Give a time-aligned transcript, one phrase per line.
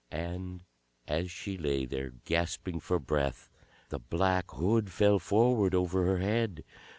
[0.09, 0.63] And
[1.07, 3.51] as she lay there, gasping for breath,
[3.89, 6.63] the black hood fell forward over her head.